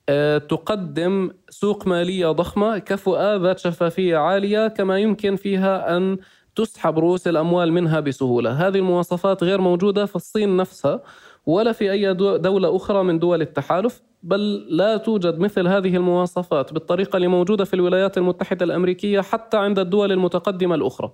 آه، 0.09 0.39
تقدم 0.39 1.31
سوق 1.51 1.87
مالية 1.87 2.33
ضخمة 2.33 2.79
كفؤة 2.79 3.37
ذات 3.37 3.59
شفافية 3.59 4.17
عالية 4.17 4.69
كما 4.69 4.99
يمكن 4.99 5.37
فيها 5.37 5.97
أن 5.97 6.19
تسحب 6.57 6.99
رؤوس 6.99 7.29
الأموال 7.29 7.73
منها 7.73 8.01
بسهولة. 8.01 8.51
هذه 8.51 8.79
المواصفات 8.79 9.45
غير 9.45 9.61
موجودة 9.61 10.07
في 10.07 10.17
الصين 10.17 10.57
نفسها 10.57 11.03
ولا 11.47 11.73
في 11.73 11.93
أي 11.93 12.15
دولة 12.15 12.77
أخرى 12.77 13.03
من 13.03 13.19
دول 13.19 13.43
التحالف 13.43 14.03
بل 14.23 14.67
لا 14.77 14.97
توجد 14.97 15.39
مثل 15.39 15.67
هذه 15.69 15.97
المواصفات 15.97 16.73
بالطريقة 16.73 17.17
اللي 17.17 17.29
موجودة 17.29 17.65
في 17.65 17.75
الولايات 17.75 18.19
المتحدة 18.19 18.65
الأمريكية 18.65 19.21
حتى 19.21 19.57
عند 19.57 19.79
الدول 19.79 20.13
المتقدمة 20.13 20.75
الأخرى. 20.75 21.13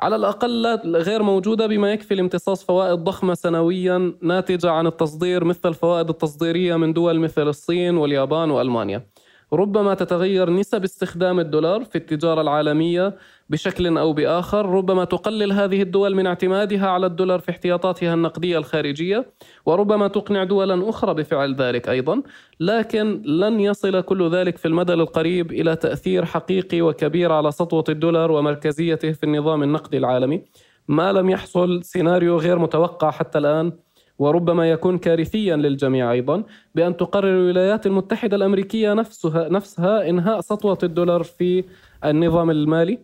على 0.00 0.16
الأقل 0.16 0.66
غير 0.96 1.22
موجودة 1.22 1.66
بما 1.66 1.92
يكفي 1.92 2.14
لامتصاص 2.14 2.64
فوائد 2.64 2.98
ضخمة 2.98 3.34
سنويا 3.34 4.12
ناتجة 4.22 4.70
عن 4.70 4.86
التصدير 4.86 5.44
مثل 5.44 5.68
الفوائد 5.68 6.08
التصديرية 6.08 6.76
من 6.76 6.92
دول 6.92 7.20
مثل 7.20 7.48
الصين 7.48 7.96
واليابان 7.96 8.50
وألمانيا. 8.50 9.06
ربما 9.52 9.94
تتغير 9.94 10.50
نسب 10.50 10.84
استخدام 10.84 11.40
الدولار 11.40 11.84
في 11.84 11.96
التجارة 11.96 12.40
العالمية 12.40 13.16
بشكل 13.50 13.98
أو 13.98 14.12
بآخر 14.12 14.66
ربما 14.66 15.04
تقلل 15.04 15.52
هذه 15.52 15.82
الدول 15.82 16.14
من 16.14 16.26
اعتمادها 16.26 16.88
على 16.88 17.06
الدولار 17.06 17.40
في 17.40 17.50
احتياطاتها 17.50 18.14
النقدية 18.14 18.58
الخارجية 18.58 19.26
وربما 19.66 20.08
تقنع 20.08 20.44
دولا 20.44 20.88
أخرى 20.88 21.14
بفعل 21.14 21.54
ذلك 21.54 21.88
أيضا 21.88 22.22
لكن 22.60 23.22
لن 23.24 23.60
يصل 23.60 24.00
كل 24.00 24.30
ذلك 24.30 24.56
في 24.56 24.68
المدى 24.68 24.92
القريب 24.92 25.52
إلى 25.52 25.76
تأثير 25.76 26.24
حقيقي 26.24 26.82
وكبير 26.82 27.32
على 27.32 27.50
سطوة 27.52 27.84
الدولار 27.88 28.30
ومركزيته 28.30 29.12
في 29.12 29.24
النظام 29.24 29.62
النقدي 29.62 29.98
العالمي. 29.98 30.44
ما 30.88 31.12
لم 31.12 31.30
يحصل 31.30 31.84
سيناريو 31.84 32.36
غير 32.36 32.58
متوقع 32.58 33.10
حتى 33.10 33.38
الآن. 33.38 33.72
وربما 34.18 34.70
يكون 34.70 34.98
كارثيا 34.98 35.56
للجميع 35.56 36.12
أيضا 36.12 36.44
بأن 36.74 36.96
تقرر 36.96 37.28
الولايات 37.28 37.86
المتحدة 37.86 38.36
الأمريكية 38.36 38.92
نفسها 38.94 39.48
نفسها 39.48 40.08
إنهاء 40.08 40.40
سطوة 40.40 40.78
الدولار 40.82 41.22
في 41.22 41.64
النظام 42.04 42.50
المالي. 42.50 42.98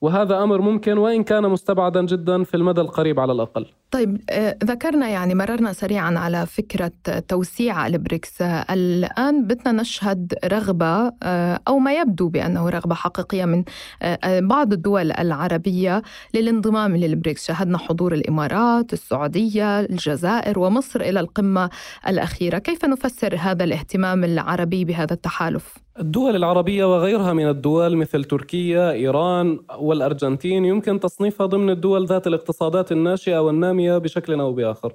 وهذا 0.00 0.42
أمر 0.42 0.60
ممكن 0.60 0.98
وإن 0.98 1.24
كان 1.24 1.42
مستبعدا 1.42 2.02
جدا 2.06 2.44
في 2.44 2.56
المدى 2.56 2.80
القريب 2.80 3.20
على 3.20 3.32
الأقل. 3.32 3.66
طيب 3.90 4.20
آه، 4.30 4.56
ذكرنا 4.64 5.08
يعني 5.08 5.34
مررنا 5.34 5.72
سريعا 5.72 6.18
على 6.18 6.46
فكرة 6.46 6.92
توسيع 7.28 7.86
البريكس، 7.86 8.42
الآن 8.42 9.46
بدنا 9.46 9.72
نشهد 9.72 10.34
رغبة 10.44 11.12
آه، 11.22 11.60
أو 11.68 11.78
ما 11.78 11.92
يبدو 11.92 12.28
بأنه 12.28 12.68
رغبة 12.68 12.94
حقيقية 12.94 13.44
من 13.44 13.64
آه، 14.02 14.40
بعض 14.40 14.72
الدول 14.72 15.12
العربية 15.12 16.02
للانضمام 16.34 16.96
للبريكس، 16.96 17.46
شاهدنا 17.46 17.78
حضور 17.78 18.14
الإمارات، 18.14 18.92
السعودية، 18.92 19.80
الجزائر 19.80 20.58
ومصر 20.58 21.00
إلى 21.00 21.20
القمة 21.20 21.70
الأخيرة، 22.08 22.58
كيف 22.58 22.84
نفسر 22.84 23.36
هذا 23.36 23.64
الاهتمام 23.64 24.24
العربي 24.24 24.84
بهذا 24.84 25.12
التحالف؟ 25.12 25.85
الدول 26.00 26.36
العربية 26.36 26.94
وغيرها 26.94 27.32
من 27.32 27.48
الدول 27.48 27.96
مثل 27.96 28.24
تركيا، 28.24 28.92
إيران 28.92 29.58
والأرجنتين 29.78 30.64
يمكن 30.64 31.00
تصنيفها 31.00 31.46
ضمن 31.46 31.70
الدول 31.70 32.06
ذات 32.06 32.26
الاقتصادات 32.26 32.92
الناشئة 32.92 33.38
والنامية 33.38 33.98
بشكل 33.98 34.40
أو 34.40 34.52
بآخر. 34.52 34.92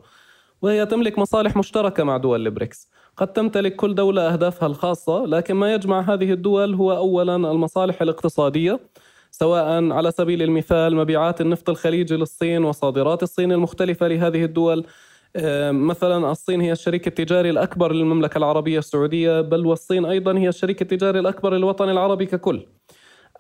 وهي 0.61 0.85
تملك 0.85 1.19
مصالح 1.19 1.57
مشتركة 1.57 2.03
مع 2.03 2.17
دول 2.17 2.47
البريكس. 2.47 2.89
قد 3.17 3.33
تمتلك 3.33 3.75
كل 3.75 3.95
دولة 3.95 4.33
أهدافها 4.33 4.67
الخاصة، 4.67 5.25
لكن 5.25 5.53
ما 5.53 5.73
يجمع 5.73 5.99
هذه 5.99 6.31
الدول 6.31 6.73
هو 6.73 6.97
أولا 6.97 7.35
المصالح 7.35 8.01
الاقتصادية 8.01 8.79
سواء 9.31 9.91
على 9.91 10.11
سبيل 10.11 10.41
المثال 10.41 10.95
مبيعات 10.95 11.41
النفط 11.41 11.69
الخليجي 11.69 12.15
للصين 12.15 12.63
وصادرات 12.63 13.23
الصين 13.23 13.51
المختلفة 13.51 14.07
لهذه 14.07 14.43
الدول 14.43 14.85
مثلا 15.71 16.31
الصين 16.31 16.61
هي 16.61 16.71
الشريك 16.71 17.07
التجاري 17.07 17.49
الأكبر 17.49 17.93
للمملكة 17.93 18.37
العربية 18.37 18.79
السعودية 18.79 19.41
بل 19.41 19.65
والصين 19.65 20.05
أيضا 20.05 20.37
هي 20.37 20.49
الشريك 20.49 20.81
التجاري 20.81 21.19
الأكبر 21.19 21.53
للوطن 21.53 21.89
العربي 21.89 22.25
ككل. 22.25 22.65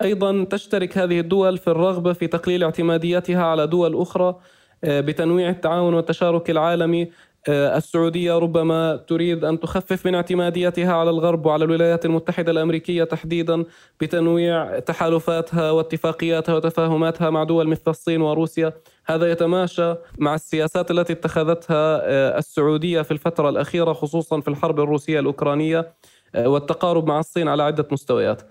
أيضا 0.01 0.43
تشترك 0.43 0.97
هذه 0.97 1.19
الدول 1.19 1.57
في 1.57 1.67
الرغبة 1.67 2.13
في 2.13 2.27
تقليل 2.27 2.63
اعتماديتها 2.63 3.43
على 3.43 3.67
دول 3.67 4.01
أخرى 4.01 4.35
آه، 4.83 5.01
بتنويع 5.01 5.49
التعاون 5.49 5.93
والتشارك 5.93 6.49
العالمي. 6.49 7.11
آه، 7.49 7.77
السعودية 7.77 8.37
ربما 8.37 8.95
تريد 8.95 9.43
أن 9.45 9.59
تخفف 9.59 10.05
من 10.05 10.15
اعتماديتها 10.15 10.93
على 10.93 11.09
الغرب 11.09 11.45
وعلى 11.45 11.65
الولايات 11.65 12.05
المتحدة 12.05 12.51
الأمريكية 12.51 13.03
تحديدا 13.03 13.65
بتنويع 14.01 14.79
تحالفاتها 14.79 15.71
واتفاقياتها 15.71 16.55
وتفاهماتها 16.55 17.29
مع 17.29 17.43
دول 17.43 17.67
مثل 17.67 17.83
الصين 17.87 18.21
وروسيا. 18.21 18.73
هذا 19.05 19.31
يتماشى 19.31 19.95
مع 20.17 20.35
السياسات 20.35 20.91
التي 20.91 21.13
اتخذتها 21.13 22.01
آه، 22.03 22.37
السعودية 22.37 23.01
في 23.01 23.11
الفترة 23.11 23.49
الأخيرة 23.49 23.93
خصوصا 23.93 24.39
في 24.39 24.47
الحرب 24.47 24.79
الروسية 24.79 25.19
الأوكرانية 25.19 25.93
آه، 26.35 26.47
والتقارب 26.47 27.07
مع 27.07 27.19
الصين 27.19 27.47
على 27.47 27.63
عدة 27.63 27.87
مستويات. 27.91 28.41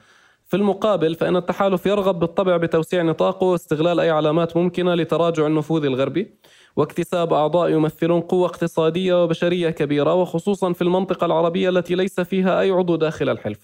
في 0.50 0.56
المقابل 0.56 1.14
فإن 1.14 1.36
التحالف 1.36 1.86
يرغب 1.86 2.18
بالطبع 2.18 2.56
بتوسيع 2.56 3.02
نطاقه 3.02 3.44
واستغلال 3.44 4.00
أي 4.00 4.10
علامات 4.10 4.56
ممكنة 4.56 4.94
لتراجع 4.94 5.46
النفوذ 5.46 5.84
الغربي 5.84 6.34
واكتساب 6.76 7.32
أعضاء 7.32 7.70
يمثلون 7.70 8.20
قوة 8.20 8.46
اقتصادية 8.46 9.24
وبشرية 9.24 9.70
كبيرة 9.70 10.14
وخصوصا 10.14 10.72
في 10.72 10.82
المنطقة 10.82 11.24
العربية 11.24 11.68
التي 11.68 11.94
ليس 11.94 12.20
فيها 12.20 12.60
أي 12.60 12.70
عضو 12.70 12.96
داخل 12.96 13.28
الحلف. 13.28 13.58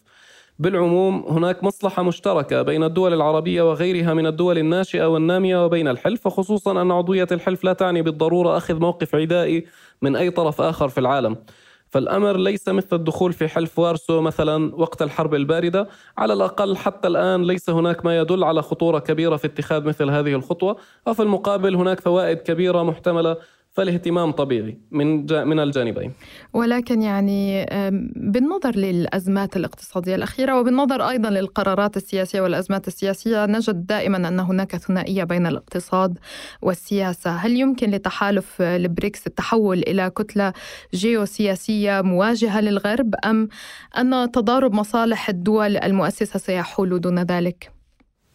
بالعموم 0.58 1.25
هناك 1.28 1.64
مصلحة 1.64 2.02
مشتركة 2.02 2.62
بين 2.62 2.84
الدول 2.84 3.12
العربية 3.12 3.70
وغيرها 3.70 4.14
من 4.14 4.26
الدول 4.26 4.58
الناشئة 4.58 5.06
والنامية 5.06 5.64
وبين 5.64 5.88
الحلف 5.88 6.26
وخصوصا 6.26 6.82
أن 6.82 6.90
عضوية 6.90 7.26
الحلف 7.32 7.64
لا 7.64 7.72
تعني 7.72 8.02
بالضرورة 8.02 8.56
أخذ 8.56 8.80
موقف 8.80 9.14
عدائي 9.14 9.66
من 10.02 10.16
أي 10.16 10.30
طرف 10.30 10.60
آخر 10.60 10.88
في 10.88 11.00
العالم. 11.00 11.36
فالأمر 11.88 12.36
ليس 12.36 12.68
مثل 12.68 12.96
الدخول 12.96 13.32
في 13.32 13.48
حلف 13.48 13.78
وارسو 13.78 14.20
مثلا 14.20 14.75
وقت 14.75 15.02
الحرب 15.02 15.34
الباردة. 15.34 15.88
على 16.18 16.32
الأقل 16.32 16.76
حتى 16.76 17.08
الآن 17.08 17.42
ليس 17.42 17.70
هناك 17.70 18.04
ما 18.04 18.18
يدل 18.18 18.44
على 18.44 18.62
خطورة 18.62 18.98
كبيرة 18.98 19.36
في 19.36 19.46
اتخاذ 19.46 19.84
مثل 19.84 20.10
هذه 20.10 20.34
الخطوة. 20.34 20.76
وفي 21.06 21.22
المقابل 21.22 21.75
هناك 21.75 22.00
فوائد 22.00 22.38
كبيرة 22.38 22.82
محتملة 22.82 23.36
فالاهتمام 23.76 24.30
طبيعي 24.30 24.78
من 24.90 25.26
من 25.49 25.61
الجانبين. 25.61 26.12
ولكن 26.52 27.02
يعني 27.02 27.66
بالنظر 28.16 28.76
للأزمات 28.76 29.56
الاقتصادية 29.56 30.14
الأخيرة 30.14 30.61
وبالنظر 30.61 31.09
أيضا 31.09 31.30
للقرارات 31.30 31.97
السياسية 31.97 32.40
والأزمات 32.40 32.88
السياسية 32.88 33.47
نجد 33.47 33.87
دائما 33.87 34.28
أن 34.28 34.40
هناك 34.40 34.76
ثنائية 34.76 35.25
بين 35.25 35.47
الاقتصاد 35.47 36.18
والسياسة، 36.62 37.30
هل 37.30 37.56
يمكن 37.56 37.90
لتحالف 37.90 38.62
البريكس 38.62 39.26
التحول 39.26 39.78
إلى 39.78 40.11
كتلة 40.11 40.52
جيوسياسية 40.95 42.00
مواجهة 42.00 42.61
للغرب 42.61 43.14
أم 43.25 43.49
أن 43.99 44.30
تضارب 44.30 44.75
مصالح 44.75 45.28
الدول 45.28 45.76
المؤسسة 45.76 46.38
سيحول 46.38 47.00
دون 47.00 47.18
ذلك؟ 47.18 47.75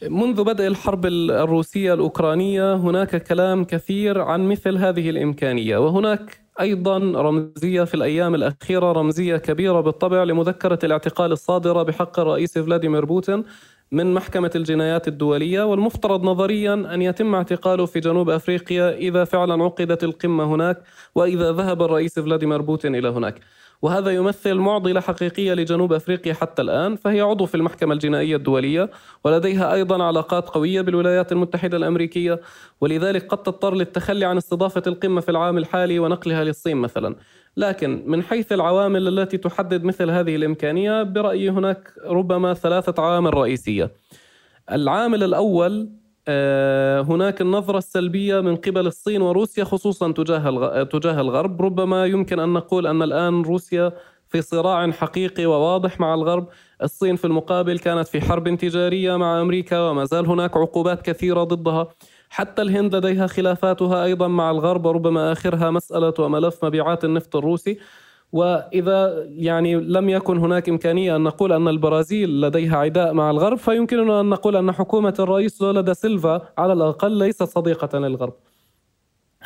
منذ 0.09 0.43
بدء 0.43 0.67
الحرب 0.67 1.05
الروسية 1.05 1.93
الأوكرانية 1.93 2.75
هناك 2.75 3.23
كلام 3.23 3.63
كثير 3.63 4.21
عن 4.21 4.47
مثل 4.47 4.77
هذه 4.77 5.09
الإمكانية. 5.09 5.77
وهناك 5.77 6.41
أيضا 6.59 6.97
رمزية 6.97 7.83
في 7.83 7.93
الأيام 7.93 8.35
الأخيرة 8.35 8.91
رمزية 8.91 9.37
كبيرة 9.37 9.81
بالطبع 9.81 10.23
لمذكرة 10.23 10.79
الاعتقال 10.83 11.31
الصادرة 11.31 11.83
بحق 11.83 12.19
الرئيس 12.19 12.57
فلاديمير 12.57 13.05
بوتين 13.05 13.43
من 13.91 14.13
محكمة 14.13 14.51
الجنايات 14.55 15.07
الدولية. 15.07 15.63
والمفترض 15.63 16.23
نظريا 16.23 16.73
أن 16.73 17.01
يتم 17.01 17.35
اعتقاله 17.35 17.85
في 17.85 17.99
جنوب 17.99 18.29
أفريقيا 18.29 18.97
إذا 18.97 19.23
فعلا 19.23 19.63
عقدت 19.63 20.03
القمة 20.03 20.43
هناك 20.43 20.83
وإذا 21.15 21.51
ذهب 21.51 21.81
الرئيس 21.81 22.19
فلاديمير 22.19 22.61
بوتين 22.61 22.95
إلى 22.95 23.09
هناك. 23.09 23.39
وهذا 23.81 24.11
يمثل 24.11 24.53
معضلة 24.53 25.01
حقيقية 25.01 25.53
لجنوب 25.53 25.93
أفريقيا 25.93 26.33
حتى 26.33 26.61
الآن 26.61 26.95
فهي 26.95 27.21
عضو 27.21 27.45
في 27.45 27.55
المحكمة 27.55 27.93
الجنائية 27.93 28.35
الدولية 28.35 28.89
ولديها 29.23 29.73
أيضا 29.73 30.03
علاقات 30.03 30.49
قوية 30.49 30.81
بالولايات 30.81 31.31
المتحدة 31.31 31.77
الأمريكية 31.77 32.41
ولذلك 32.81 33.27
قد 33.27 33.43
تضطر 33.43 33.75
للتخلي 33.75 34.25
عن 34.25 34.37
استضافة 34.37 34.83
القمة 34.87 35.21
في 35.21 35.31
العام 35.31 35.57
الحالي 35.57 35.99
ونقلها 35.99 36.43
للصين 36.43 36.77
مثلا. 36.77 37.15
لكن 37.57 38.03
من 38.07 38.23
حيث 38.23 38.51
العوامل 38.51 39.19
التي 39.19 39.37
تحدد 39.37 39.83
مثل 39.83 40.09
هذه 40.09 40.35
الإمكانية 40.35 41.03
برأيي 41.03 41.49
هناك 41.49 41.93
ربما 42.05 42.53
ثلاثة 42.53 43.03
عوامل 43.03 43.33
رئيسية. 43.33 43.91
العامل 44.71 45.23
الأول 45.23 46.00
هناك 47.09 47.41
النظرة 47.41 47.77
السلبية 47.77 48.41
من 48.41 48.55
قبل 48.55 48.87
الصين 48.87 49.21
وروسيا 49.21 49.63
خصوصا 49.63 50.11
تجاه 50.11 50.83
تجاه 50.83 51.21
الغرب، 51.21 51.61
ربما 51.61 52.05
يمكن 52.05 52.39
أن 52.39 52.53
نقول 52.53 52.87
أن 52.87 53.03
الآن 53.03 53.41
روسيا 53.41 53.91
في 54.29 54.41
صراع 54.41 54.91
حقيقي 54.91 55.45
وواضح 55.45 55.99
مع 55.99 56.13
الغرب، 56.13 56.47
الصين 56.83 57.15
في 57.15 57.25
المقابل 57.25 57.79
كانت 57.79 58.07
في 58.07 58.21
حرب 58.21 58.55
تجارية 58.57 59.15
مع 59.15 59.41
أمريكا 59.41 59.79
وما 59.79 60.05
زال 60.05 60.25
هناك 60.25 60.57
عقوبات 60.57 61.01
كثيرة 61.01 61.43
ضدها، 61.43 61.87
حتى 62.29 62.61
الهند 62.61 62.95
لديها 62.95 63.27
خلافاتها 63.27 64.03
أيضا 64.03 64.27
مع 64.27 64.51
الغرب 64.51 64.85
وربما 64.85 65.31
آخرها 65.31 65.71
مسألة 65.71 66.13
وملف 66.19 66.65
مبيعات 66.65 67.05
النفط 67.05 67.35
الروسي. 67.35 67.77
وإذا 68.31 69.25
يعني 69.29 69.75
لم 69.75 70.09
يكن 70.09 70.37
هناك 70.37 70.69
إمكانية 70.69 71.15
أن 71.15 71.23
نقول 71.23 71.51
أن 71.53 71.67
البرازيل 71.67 72.41
لديها 72.41 72.77
عداء 72.77 73.13
مع 73.13 73.31
الغرب 73.31 73.57
فيمكننا 73.57 74.21
أن 74.21 74.29
نقول 74.29 74.55
أن 74.55 74.71
حكومة 74.71 75.13
الرئيس 75.19 75.61
لولا 75.61 75.81
دا 75.81 75.93
سيلفا 75.93 76.41
على 76.57 76.73
الأقل 76.73 77.11
ليست 77.11 77.43
صديقة 77.43 77.99
للغرب. 77.99 78.33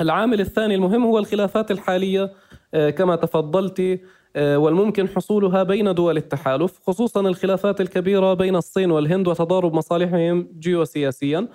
العامل 0.02 0.42
الثاني 0.42 0.76
المهم 0.76 1.04
هو 1.04 1.18
الخلافات 1.18 1.72
الحالية 1.72 2.32
آه، 2.74 2.90
كما 2.90 3.16
تفضلت 3.16 4.02
آه، 4.36 4.58
والممكن 4.58 5.08
حصولها 5.08 5.64
بين 5.64 5.94
دول 5.94 6.18
التحالف 6.18 6.80
خصوصا 6.88 7.22
الخلافات 7.22 7.82
الكبيرة 7.82 8.34
بين 8.34 8.56
الصين 8.56 8.92
والهند 8.92 9.28
وتضارب 9.28 9.74
مصالحهم 9.74 10.48
جيوسياسيا. 10.60 11.48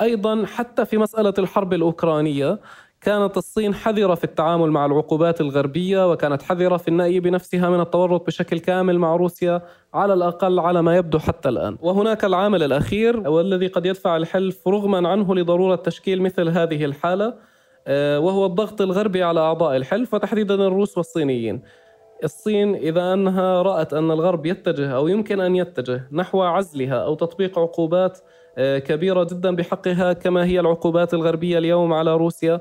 أيضا 0.00 0.46
حتى 0.46 0.84
في 0.84 0.98
مسألة 0.98 1.34
الحرب 1.38 1.72
الأوكرانية 1.74 2.58
كانت 3.00 3.36
الصين 3.36 3.74
حذرة 3.74 4.14
في 4.14 4.24
التعامل 4.24 4.70
مع 4.70 4.86
العقوبات 4.86 5.40
الغربية 5.40 6.12
وكانت 6.12 6.42
حذرة 6.42 6.76
في 6.76 6.88
النأي 6.88 7.20
بنفسها 7.20 7.70
من 7.70 7.80
التورط 7.80 8.26
بشكل 8.26 8.58
كامل 8.58 8.98
مع 8.98 9.16
روسيا 9.16 9.62
على 9.94 10.14
الأقل 10.14 10.58
على 10.58 10.82
ما 10.82 10.96
يبدو 10.96 11.18
حتى 11.18 11.48
الآن. 11.48 11.78
وهناك 11.82 12.24
العامل 12.24 12.62
الأخير 12.62 13.28
والذي 13.28 13.66
قد 13.66 13.86
يدفع 13.86 14.16
الحلف 14.16 14.68
رغما 14.68 15.08
عنه 15.08 15.34
لضرورة 15.34 15.76
تشكيل 15.76 16.22
مثل 16.22 16.48
هذه 16.48 16.84
الحالة 16.84 17.34
آه، 17.86 18.20
وهو 18.20 18.46
الضغط 18.46 18.80
الغربي 18.80 19.22
على 19.22 19.40
أعضاء 19.40 19.76
الحلف 19.76 20.14
وتحديدا 20.14 20.54
الروس 20.54 20.96
والصينيين. 20.98 21.62
الصين 22.24 22.74
إذا 22.74 23.12
أنها 23.12 23.62
رأت 23.62 23.94
أن 23.94 24.10
الغرب 24.10 24.46
يتجه 24.46 24.96
أو 24.96 25.08
يمكن 25.08 25.40
أن 25.40 25.56
يتجه 25.56 26.08
نحو 26.12 26.42
عزلها 26.42 26.94
أو 26.94 27.14
تطبيق 27.14 27.58
عقوبات 27.58 28.18
كبيرة 28.58 29.24
جدا 29.24 29.56
بحقها 29.56 30.12
كما 30.12 30.44
هي 30.44 30.60
العقوبات 30.60 31.14
الغربية 31.14 31.58
اليوم 31.58 31.92
على 31.92 32.16
روسيا. 32.16 32.60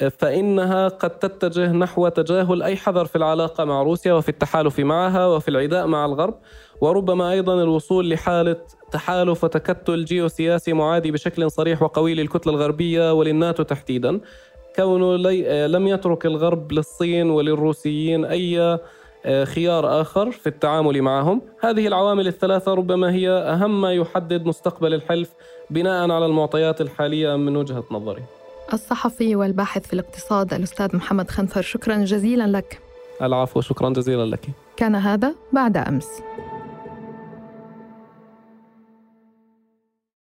آه، 0.00 0.08
فإنها 0.08 0.88
قد 0.88 1.10
تتجه 1.10 1.72
نحو 1.72 2.08
تجاهل 2.08 2.62
أي 2.62 2.76
حذر 2.76 3.04
في 3.04 3.16
العلاقة 3.16 3.64
مع 3.64 3.82
روسيا 3.82 4.12
وفي 4.12 4.28
التحالف 4.28 4.80
معها 4.80 5.26
وفي 5.26 5.48
العداء 5.48 5.86
مع 5.86 6.04
الغرب. 6.04 6.34
وربما 6.80 7.30
أيضا 7.30 7.62
الوصول 7.62 8.10
لحالة 8.10 8.56
تحالف 8.92 9.44
وتكتل 9.44 10.04
جيوسياسي 10.04 10.72
معادي 10.72 11.10
بشكل 11.10 11.50
صريح 11.50 11.82
وقوي 11.82 12.14
للكتلة 12.14 12.52
الغربية 12.52 13.12
وللناتو 13.12 13.62
تحديدا. 13.62 14.20
كونه 14.76 15.30
آه، 15.46 15.66
لم 15.66 15.86
يترك 15.86 16.26
الغرب 16.26 16.72
للصين 16.72 17.30
وللروسيين 17.30 18.24
أي 18.24 18.60
آه، 18.60 18.80
خيار 19.24 20.00
آخر 20.00 20.30
في 20.30 20.46
التعامل 20.46 21.02
معهم. 21.02 21.42
هذه 21.60 21.86
العوامل 21.86 22.26
الثلاثة 22.26 22.74
ربما 22.74 23.12
هي 23.12 23.30
أهم 23.30 23.80
ما 23.80 23.92
يحدد 23.92 24.46
مستقبل 24.46 24.94
الحلف 24.94 25.30
بناء 25.70 26.10
على 26.10 26.26
المعطيات 26.26 26.80
الحالية 26.80 27.36
من 27.36 27.56
وجهة 27.56 27.84
نظري. 27.90 28.22
الصحفي 28.72 29.36
والباحث 29.36 29.86
في 29.86 29.92
الاقتصاد 29.92 30.54
الأستاذ 30.54 30.96
محمد 30.96 31.30
خنفر 31.30 31.62
شكرا 31.62 31.96
جزيلا 31.96 32.46
لك. 32.46 32.80
العفو 33.22 33.60
شكرا 33.60 33.90
جزيلا 33.90 34.24
لك. 34.26 34.48
كان 34.76 34.94
هذا 34.94 35.34
بعد 35.52 35.76
أمس. 35.76 36.08